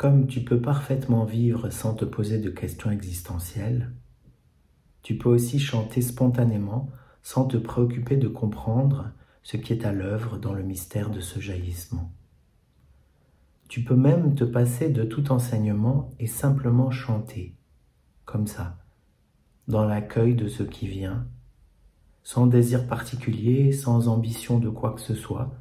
Comme 0.00 0.28
tu 0.28 0.40
peux 0.40 0.62
parfaitement 0.62 1.26
vivre 1.26 1.68
sans 1.68 1.92
te 1.92 2.06
poser 2.06 2.38
de 2.38 2.48
questions 2.48 2.90
existentielles, 2.90 3.92
tu 5.02 5.18
peux 5.18 5.28
aussi 5.28 5.58
chanter 5.58 6.00
spontanément 6.00 6.88
sans 7.22 7.44
te 7.44 7.58
préoccuper 7.58 8.16
de 8.16 8.26
comprendre 8.26 9.10
ce 9.42 9.58
qui 9.58 9.74
est 9.74 9.84
à 9.84 9.92
l'œuvre 9.92 10.38
dans 10.38 10.54
le 10.54 10.62
mystère 10.62 11.10
de 11.10 11.20
ce 11.20 11.38
jaillissement. 11.38 12.10
Tu 13.68 13.84
peux 13.84 13.94
même 13.94 14.34
te 14.34 14.44
passer 14.44 14.88
de 14.88 15.04
tout 15.04 15.32
enseignement 15.32 16.14
et 16.18 16.26
simplement 16.26 16.90
chanter, 16.90 17.54
comme 18.24 18.46
ça, 18.46 18.78
dans 19.68 19.84
l'accueil 19.84 20.34
de 20.34 20.48
ce 20.48 20.62
qui 20.62 20.88
vient, 20.88 21.26
sans 22.22 22.46
désir 22.46 22.86
particulier, 22.86 23.72
sans 23.72 24.08
ambition 24.08 24.60
de 24.60 24.70
quoi 24.70 24.94
que 24.94 25.00
ce 25.02 25.14
soit, 25.14 25.52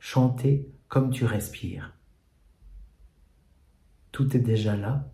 chanter 0.00 0.68
comme 0.88 1.12
tu 1.12 1.24
respires. 1.24 1.95
Tout 4.16 4.34
est 4.34 4.40
déjà 4.40 4.78
là, 4.78 5.10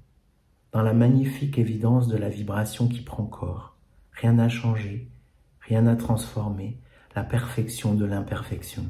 dans 0.70 0.82
la 0.82 0.92
magnifique 0.92 1.58
évidence 1.58 2.06
de 2.06 2.16
la 2.16 2.28
vibration 2.28 2.86
qui 2.86 3.00
prend 3.00 3.24
corps. 3.24 3.76
Rien 4.12 4.34
n'a 4.34 4.48
changé, 4.48 5.10
rien 5.58 5.82
n'a 5.82 5.96
transformé, 5.96 6.78
la 7.16 7.24
perfection 7.24 7.94
de 7.94 8.04
l'imperfection. 8.04 8.84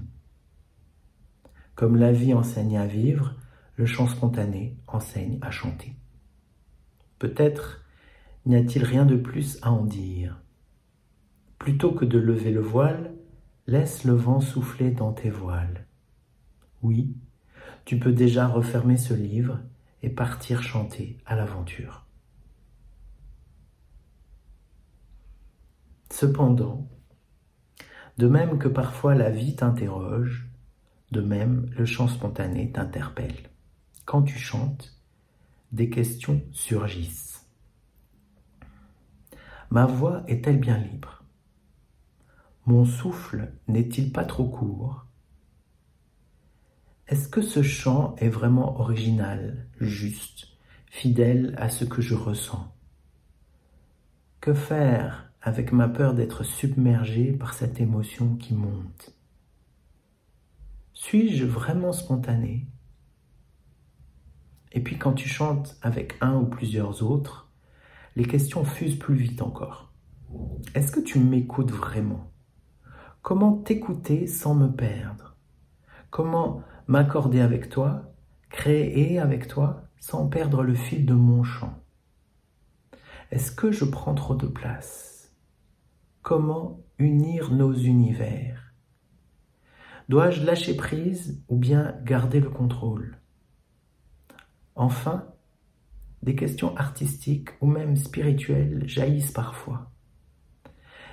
Comme 1.77 1.97
la 1.97 2.13
vie 2.13 2.35
enseigne 2.35 2.77
à 2.77 2.87
vivre, 2.87 3.37
le 3.77 3.87
chant 3.87 4.07
spontané 4.07 4.77
enseigne 4.87 5.39
à 5.41 5.51
chanter. 5.51 5.97
Peut-être 7.19 7.83
n'y 8.45 8.57
a-t-il 8.57 8.85
rien 8.85 9.07
de 9.07 9.17
plus 9.17 9.59
à 9.63 9.73
en 9.73 9.87
dire. 9.87 10.43
Plutôt 11.59 11.93
que 11.93 12.05
de 12.05 12.19
lever 12.19 12.51
le 12.51 12.61
voile, 12.61 13.15
laisse 13.67 14.05
le 14.05 14.13
vent 14.13 14.43
souffler 14.43 14.91
dans 14.91 15.15
tes 15.15 15.31
voiles. 15.31 15.87
Oui, 16.83 17.17
tu 17.87 17.99
peux 17.99 18.13
déjà 18.13 18.47
refermer 18.47 18.99
ce 18.99 19.15
livre 19.15 19.59
et 20.03 20.11
partir 20.11 20.63
chanter 20.63 21.19
à 21.27 21.37
l'aventure. 21.37 22.07
Cependant, 26.11 26.89
de 28.19 28.29
même 28.29 28.59
que 28.59 28.69
parfois 28.69 29.15
la 29.15 29.31
vie 29.31 29.57
t'interroge, 29.57 30.49
de 31.11 31.21
même 31.21 31.71
le 31.77 31.87
chant 31.87 32.09
spontané 32.09 32.71
t'interpelle. 32.71 33.51
Quand 34.05 34.23
tu 34.23 34.39
chantes, 34.39 34.99
des 35.73 35.89
questions 35.89 36.43
surgissent. 36.53 37.47
Ma 39.71 39.87
voix 39.87 40.23
est-elle 40.27 40.61
bien 40.61 40.77
libre? 40.77 41.25
Mon 42.67 42.85
souffle 42.85 43.53
n'est-il 43.69 44.13
pas 44.13 44.25
trop 44.25 44.49
court? 44.49 45.07
Est-ce 47.09 47.29
que 47.29 47.43
ce 47.43 47.63
chant 47.63 48.15
est 48.19 48.29
vraiment 48.29 48.81
original, 48.81 49.67
juste, 49.81 50.49
fidèle 50.87 51.55
à 51.59 51.69
ce 51.69 51.85
que 51.85 52.01
je 52.01 52.15
ressens? 52.15 52.73
Que 54.41 54.55
faire 54.55 55.31
avec 55.43 55.73
ma 55.73 55.89
peur 55.89 56.15
d'être 56.15 56.45
submergé 56.45 57.33
par 57.33 57.55
cette 57.55 57.81
émotion 57.81 58.37
qui 58.37 58.55
monte? 58.55 59.15
Suis-je 60.93 61.45
vraiment 61.45 61.93
spontané? 61.93 62.69
Et 64.71 64.81
puis 64.81 64.97
quand 64.97 65.13
tu 65.13 65.29
chantes 65.29 65.77
avec 65.83 66.17
un 66.21 66.37
ou 66.37 66.47
plusieurs 66.47 67.03
autres, 67.03 67.51
les 68.15 68.25
questions 68.25 68.65
fusent 68.65 68.99
plus 68.99 69.17
vite 69.17 69.43
encore. 69.43 69.93
Est-ce 70.75 70.93
que 70.93 71.01
tu 71.01 71.19
m'écoutes 71.19 71.73
vraiment? 71.73 72.31
Comment 73.23 73.57
t'écouter 73.57 74.27
sans 74.27 74.55
me 74.55 74.69
perdre? 74.69 75.37
Comment 76.11 76.63
m'accorder 76.87 77.41
avec 77.41 77.69
toi, 77.69 78.15
créer 78.51 79.19
avec 79.19 79.49
toi 79.49 79.89
sans 79.99 80.29
perdre 80.29 80.63
le 80.63 80.75
fil 80.75 81.07
de 81.07 81.15
mon 81.15 81.43
chant 81.45 81.83
Est-ce 83.31 83.53
que 83.53 83.73
je 83.73 83.85
prends 83.85 84.15
trop 84.15 84.35
de 84.35 84.47
place? 84.47 85.33
Comment 86.23 86.81
unir 86.99 87.53
nos 87.53 87.73
univers? 87.73 88.75
Dois-je 90.09 90.45
lâcher 90.45 90.77
prise 90.77 91.43
ou 91.49 91.57
bien 91.57 91.97
garder 92.05 92.41
le 92.41 92.51
contrôle? 92.51 93.19
Enfin, 94.75 95.27
des 96.23 96.37
questions 96.37 96.77
artistiques 96.77 97.51
ou 97.61 97.67
même 97.67 97.97
spirituelles 97.97 98.83
jaillissent 98.87 99.33
parfois. 99.33 99.91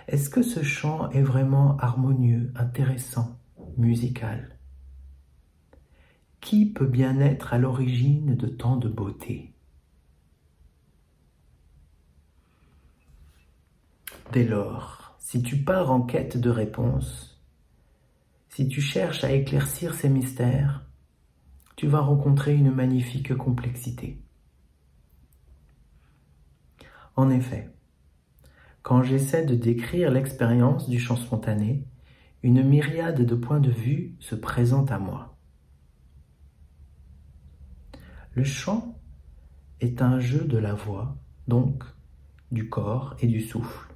Est-ce 0.08 0.30
que 0.30 0.42
ce 0.42 0.64
chant 0.64 1.10
est 1.12 1.22
vraiment 1.22 1.78
harmonieux, 1.78 2.52
intéressant, 2.56 3.40
musical? 3.78 4.59
Qui 6.50 6.66
peut 6.66 6.88
bien 6.88 7.20
être 7.20 7.54
à 7.54 7.60
l'origine 7.60 8.36
de 8.36 8.48
tant 8.48 8.76
de 8.76 8.90
beauté 8.90 9.54
Dès 14.34 14.46
lors, 14.46 15.16
si 15.20 15.44
tu 15.44 15.58
pars 15.58 15.92
en 15.92 16.02
quête 16.02 16.38
de 16.38 16.50
réponses, 16.50 17.40
si 18.50 18.68
tu 18.68 18.82
cherches 18.82 19.24
à 19.24 19.32
éclaircir 19.32 19.94
ces 19.94 20.10
mystères, 20.10 20.88
tu 21.76 21.86
vas 21.86 22.02
rencontrer 22.02 22.56
une 22.56 22.72
magnifique 22.72 23.36
complexité. 23.36 24.20
En 27.16 27.30
effet, 27.30 27.70
quand 28.82 29.04
j'essaie 29.04 29.46
de 29.46 29.54
décrire 29.54 30.10
l'expérience 30.10 30.90
du 30.90 30.98
chant 30.98 31.16
spontané, 31.16 31.86
une 32.42 32.64
myriade 32.64 33.24
de 33.24 33.36
points 33.36 33.60
de 33.60 33.70
vue 33.70 34.16
se 34.18 34.34
présentent 34.34 34.92
à 34.92 34.98
moi. 34.98 35.36
Le 38.40 38.46
chant 38.46 38.98
est 39.82 40.02
un 40.02 40.22
jeu 40.22 40.46
de 40.46 40.58
la 40.58 40.74
voix, 40.74 41.18
donc 41.50 41.84
du 42.54 42.70
corps 42.70 43.18
et 43.20 43.28
du 43.28 43.42
souffle 43.42 43.94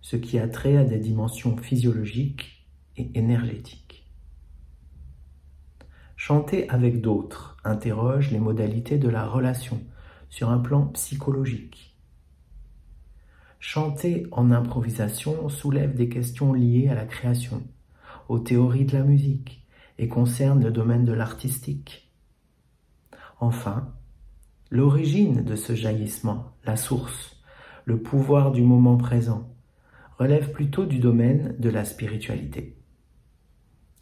ce 0.00 0.14
qui 0.14 0.38
a 0.38 0.46
trait 0.46 0.76
à 0.76 0.84
des 0.84 1.00
dimensions 1.00 1.56
physiologiques 1.56 2.68
et 2.96 3.10
énergétiques. 3.18 4.08
Chanter 6.14 6.68
avec 6.68 7.00
d'autres 7.00 7.56
interroge 7.64 8.30
les 8.30 8.38
modalités 8.38 8.96
de 8.96 9.08
la 9.08 9.26
relation 9.26 9.82
sur 10.28 10.50
un 10.50 10.58
plan 10.58 10.86
psychologique. 10.86 11.96
Chanter 13.58 14.28
en 14.30 14.52
improvisation 14.52 15.48
soulève 15.48 15.96
des 15.96 16.08
questions 16.08 16.52
liées 16.52 16.86
à 16.86 16.94
la 16.94 17.06
création, 17.06 17.64
aux 18.28 18.38
théories 18.38 18.84
de 18.84 18.96
la 18.96 19.02
musique 19.02 19.66
et 19.98 20.06
concerne 20.06 20.62
le 20.62 20.70
domaine 20.70 21.04
de 21.04 21.12
l'artistique. 21.12 22.09
Enfin, 23.40 23.88
l'origine 24.70 25.42
de 25.42 25.56
ce 25.56 25.74
jaillissement, 25.74 26.52
la 26.64 26.76
source, 26.76 27.42
le 27.86 27.98
pouvoir 28.00 28.52
du 28.52 28.62
moment 28.62 28.98
présent, 28.98 29.48
relève 30.18 30.52
plutôt 30.52 30.84
du 30.84 30.98
domaine 30.98 31.56
de 31.58 31.70
la 31.70 31.86
spiritualité. 31.86 32.76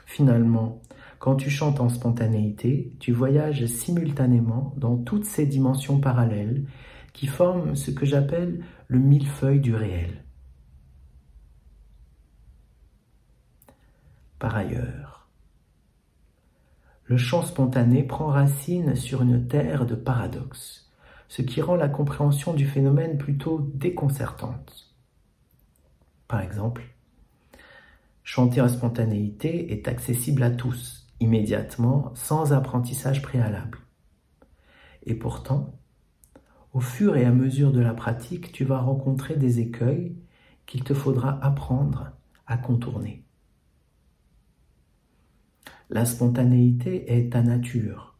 Finalement, 0.04 0.82
quand 1.20 1.36
tu 1.36 1.50
chantes 1.50 1.80
en 1.80 1.88
spontanéité, 1.88 2.92
tu 2.98 3.12
voyages 3.12 3.66
simultanément 3.66 4.74
dans 4.76 4.96
toutes 4.96 5.24
ces 5.24 5.46
dimensions 5.46 6.00
parallèles 6.00 6.64
qui 7.12 7.28
forment 7.28 7.76
ce 7.76 7.92
que 7.92 8.06
j'appelle 8.06 8.64
le 8.88 8.98
millefeuille 8.98 9.60
du 9.60 9.74
réel. 9.74 10.24
Par 14.40 14.56
ailleurs, 14.56 15.07
le 17.08 17.16
chant 17.16 17.42
spontané 17.42 18.02
prend 18.02 18.26
racine 18.26 18.94
sur 18.94 19.22
une 19.22 19.48
terre 19.48 19.86
de 19.86 19.94
paradoxes, 19.94 20.90
ce 21.28 21.40
qui 21.40 21.62
rend 21.62 21.74
la 21.74 21.88
compréhension 21.88 22.52
du 22.52 22.66
phénomène 22.66 23.16
plutôt 23.16 23.70
déconcertante. 23.74 24.94
Par 26.28 26.42
exemple, 26.42 26.82
chanter 28.24 28.60
en 28.60 28.68
spontanéité 28.68 29.72
est 29.72 29.88
accessible 29.88 30.42
à 30.42 30.50
tous, 30.50 31.08
immédiatement, 31.18 32.12
sans 32.14 32.52
apprentissage 32.52 33.22
préalable. 33.22 33.78
Et 35.04 35.14
pourtant, 35.14 35.78
au 36.74 36.80
fur 36.80 37.16
et 37.16 37.24
à 37.24 37.32
mesure 37.32 37.72
de 37.72 37.80
la 37.80 37.94
pratique, 37.94 38.52
tu 38.52 38.64
vas 38.66 38.80
rencontrer 38.80 39.36
des 39.36 39.60
écueils 39.60 40.14
qu'il 40.66 40.84
te 40.84 40.92
faudra 40.92 41.42
apprendre 41.42 42.10
à 42.46 42.58
contourner. 42.58 43.24
La 45.90 46.04
spontanéité 46.04 47.16
est 47.16 47.32
ta 47.32 47.42
nature. 47.42 48.14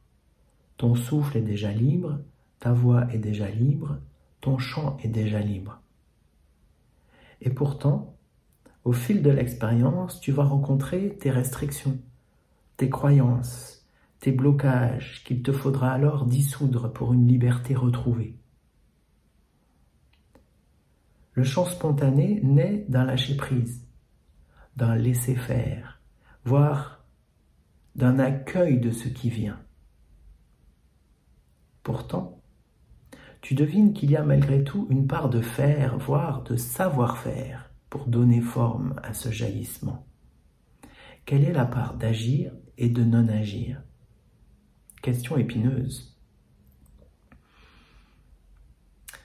Ton 0.79 0.94
souffle 0.94 1.37
est 1.37 1.43
déjà 1.43 1.70
libre, 1.70 2.19
ta 2.61 2.73
voix 2.73 3.12
est 3.12 3.19
déjà 3.19 3.50
libre, 3.50 3.99
ton 4.41 4.56
chant 4.56 4.97
est 5.03 5.09
déjà 5.09 5.41
libre. 5.41 5.82
Et 7.43 7.50
pourtant, 7.50 8.17
au 8.85 8.93
fil 8.93 9.23
de 9.23 9.31
l'expérience, 9.31 10.20
tu 10.20 10.32
vas 10.32 10.44
rencontrer 10.44 11.17
tes 11.20 11.31
restrictions, 11.31 11.99
tes 12.79 12.88
croyances, 12.88 13.87
tes 14.21 14.32
blocages 14.32 15.23
qu'il 15.25 15.43
te 15.43 15.53
faudra 15.53 15.93
alors 15.93 16.25
dissoudre 16.25 16.91
pour 16.91 17.12
une 17.12 17.29
liberté 17.29 17.75
retrouvée. 17.75 18.35
Le 21.32 21.44
chant 21.44 21.67
spontané 21.67 22.41
naît 22.43 22.87
d'un 22.88 23.05
lâcher-prise, 23.05 23.87
d'un 24.76 24.97
laisser-faire, 24.97 26.00
voire 26.44 26.98
d'un 27.99 28.21
accueil 28.21 28.79
de 28.79 28.93
ce 28.93 29.09
qui 29.09 29.29
vient. 29.29 29.59
Pourtant, 31.83 32.41
tu 33.41 33.56
devines 33.56 33.93
qu'il 33.93 34.12
y 34.12 34.17
a 34.17 34.23
malgré 34.23 34.62
tout 34.62 34.87
une 34.89 35.09
part 35.09 35.29
de 35.29 35.41
faire, 35.41 35.99
voire 35.99 36.45
de 36.45 36.55
savoir-faire, 36.56 37.73
pour 37.91 38.06
donner 38.06 38.41
forme 38.41 38.95
à 39.03 39.15
ce 39.15 39.33
jaillissement. 39.33 40.06
Quelle 41.27 41.43
est 41.45 41.53
la 41.53 41.65
part 41.65 41.95
d'agir 41.95 42.53
et 42.77 42.89
de 42.89 43.03
non-agir? 43.03 43.83
Question 45.03 45.37
épineuse. 45.37 46.17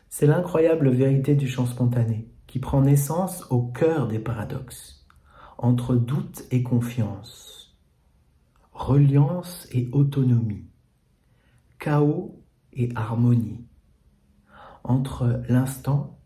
C'est 0.10 0.26
l'incroyable 0.28 0.90
vérité 0.90 1.36
du 1.36 1.48
chant 1.48 1.68
spontané 1.68 2.28
qui 2.48 2.58
prend 2.58 2.82
naissance 2.82 3.46
au 3.52 3.68
cœur 3.68 4.08
des 4.08 4.20
paradoxes, 4.20 5.08
entre 5.60 5.96
doute 5.96 6.44
et 6.50 6.64
confiance, 6.64 7.63
reliance 8.74 9.68
et 9.72 9.90
autonomie, 9.92 10.68
chaos 11.80 12.44
et 12.74 12.90
harmonie, 12.96 13.66
entre 14.84 15.44
l'instant 15.48 16.20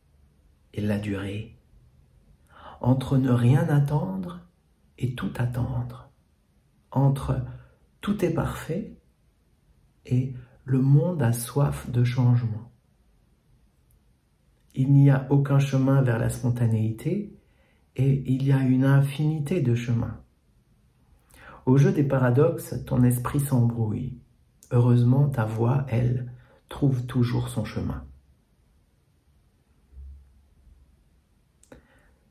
et 0.74 0.82
la 0.82 0.98
durée, 0.98 1.58
entre 2.82 3.18
ne 3.18 3.32
rien 3.32 3.68
attendre 3.70 4.42
et 4.98 5.14
tout 5.14 5.34
attendre, 5.38 6.10
entre 6.92 7.42
tout 8.02 8.24
est 8.24 8.34
parfait 8.34 8.98
et 10.06 10.34
le 10.64 10.82
monde 10.82 11.22
a 11.22 11.34
soif 11.34 11.90
de 11.90 12.04
changement. 12.04 12.72
Il 14.74 14.94
n'y 14.94 15.10
a 15.10 15.28
aucun 15.32 15.60
chemin 15.60 16.02
vers 16.02 16.20
la 16.20 16.30
spontanéité 16.30 17.36
et 17.96 18.24
il 18.32 18.44
y 18.44 18.52
a 18.52 18.60
une 18.60 18.86
infinité 18.86 19.62
de 19.62 19.76
chemins. 19.76 20.22
Au 21.68 21.76
jeu 21.76 21.92
des 21.92 22.06
paradoxes, 22.06 22.76
ton 22.86 23.04
esprit 23.04 23.42
s'embrouille. 23.42 24.18
Heureusement, 24.72 25.28
ta 25.28 25.44
voix, 25.44 25.86
elle, 25.90 26.32
trouve 26.70 27.06
toujours 27.06 27.50
son 27.50 27.66
chemin. 27.66 28.06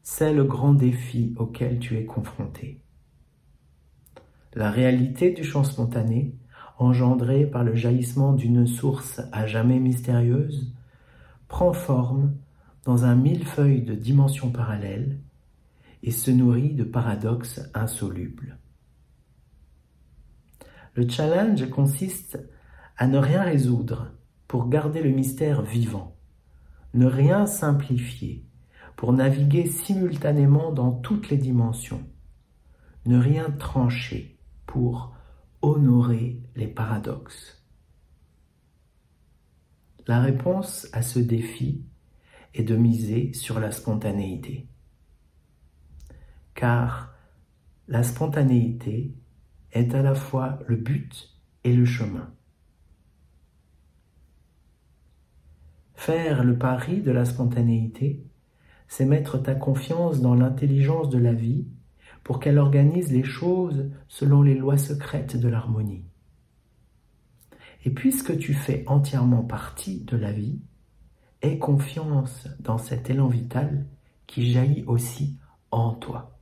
C'est 0.03 0.33
le 0.33 0.45
grand 0.45 0.73
défi 0.73 1.35
auquel 1.37 1.79
tu 1.81 1.99
es 1.99 2.07
confronté. 2.07 2.81
La 4.55 4.71
réalité 4.71 5.33
du 5.33 5.45
chant 5.45 5.65
spontané, 5.65 6.35
engendrée 6.79 7.45
par 7.45 7.63
le 7.63 7.75
jaillissement 7.75 8.33
d'une 8.33 8.67
source 8.67 9.21
à 9.33 9.47
jamais 9.47 9.81
mystérieuse, 9.81 10.73
prend 11.49 11.75
forme 11.75 12.33
dans 12.85 13.05
un 13.05 13.17
millefeuille 13.17 13.83
de 13.83 13.95
dimensions 13.95 14.51
parallèles 14.51 15.19
et 16.03 16.11
se 16.11 16.31
nourrit 16.31 16.73
de 16.73 16.85
paradoxes 16.85 17.61
insolubles. 17.75 18.57
Le 20.97 21.07
challenge 21.07 21.69
consiste 21.69 22.39
à 22.97 23.07
ne 23.07 23.19
rien 23.19 23.43
résoudre 23.43 24.13
pour 24.49 24.71
garder 24.71 25.03
le 25.03 25.11
mystère 25.11 25.61
vivant, 25.61 26.17
ne 26.95 27.05
rien 27.05 27.45
simplifier 27.45 28.47
pour 28.97 29.13
naviguer 29.13 29.67
simultanément 29.67 30.73
dans 30.73 30.93
toutes 30.93 31.29
les 31.29 31.37
dimensions, 31.37 32.03
ne 33.05 33.19
rien 33.19 33.51
trancher 33.51 34.39
pour 34.65 35.15
honorer 35.61 36.41
les 36.55 36.67
paradoxes. 36.67 37.63
La 40.07 40.23
réponse 40.23 40.89
à 40.95 41.03
ce 41.03 41.19
défi 41.19 41.85
est 42.55 42.63
de 42.63 42.75
miser 42.75 43.35
sur 43.35 43.61
la 43.61 43.71
spontanéité. 43.71 44.67
Car 46.55 47.13
la 47.87 48.03
spontanéité 48.03 49.15
est 49.77 49.95
à 49.95 50.03
la 50.03 50.15
fois 50.15 50.59
le 50.67 50.77
but 50.77 51.31
et 51.65 51.73
le 51.73 51.85
chemin. 51.85 52.31
Faire 55.95 56.45
le 56.45 56.57
pari 56.57 57.01
de 57.01 57.11
la 57.11 57.25
spontanéité 57.25 58.27
c'est 58.89 59.05
mettre 59.05 59.39
ta 59.39 59.55
confiance 59.55 60.21
dans 60.21 60.35
l'intelligence 60.35 61.11
de 61.11 61.19
la 61.19 61.33
vie 61.33 61.67
pour 62.23 62.41
qu'elle 62.41 62.59
organise 62.59 63.13
les 63.13 63.25
choses 63.25 63.91
selon 64.09 64.43
les 64.43 64.55
lois 64.55 64.79
secrètes 64.79 65.37
de 65.37 65.49
l'harmonie. 65.49 66.05
Et 67.85 67.91
puisque 67.91 68.37
tu 68.39 68.53
fais 68.55 68.85
entièrement 68.87 69.45
partie 69.45 70.01
de 70.01 70.17
la 70.17 70.33
vie, 70.33 70.61
aie 71.43 71.59
confiance 71.59 72.49
dans 72.61 72.79
cet 72.79 73.11
élan 73.11 73.29
vital 73.29 73.87
qui 74.27 74.51
jaillit 74.51 74.85
aussi 74.87 75.39
en 75.71 75.93
toi. 75.93 76.36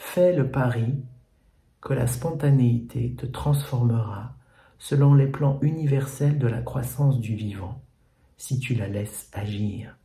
Fais 0.00 0.32
le 0.32 0.48
pari 0.48 1.02
que 1.82 1.92
la 1.92 2.06
spontanéité 2.06 3.14
te 3.14 3.26
transformera 3.26 4.36
selon 4.78 5.12
les 5.12 5.26
plans 5.26 5.58
universels 5.60 6.38
de 6.38 6.46
la 6.46 6.62
croissance 6.62 7.20
du 7.20 7.34
vivant 7.34 7.82
si 8.38 8.60
tu 8.60 8.74
la 8.74 8.86
laisses 8.86 9.28
agir. 9.32 9.97